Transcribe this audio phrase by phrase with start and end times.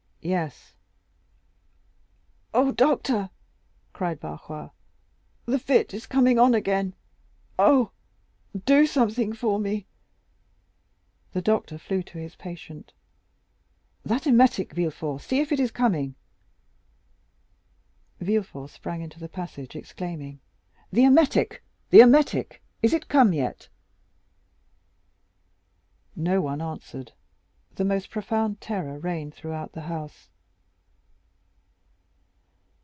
[0.23, 0.75] "Yes."
[2.53, 3.31] "Oh, doctor,"
[3.91, 4.69] cried Barrois,
[5.47, 6.93] "the fit is coming on again.
[7.57, 7.89] Oh,
[8.67, 9.87] do something for me."
[11.33, 12.93] The doctor flew to his patient.
[14.05, 16.13] "That emetic, Villefort—see if it is coming."
[18.19, 20.39] Villefort sprang into the passage, exclaiming,
[20.91, 21.63] "The emetic!
[21.89, 23.69] the emetic!—is it come yet?"
[26.15, 27.13] No one answered.
[27.75, 30.27] The most profound terror reigned throughout the house.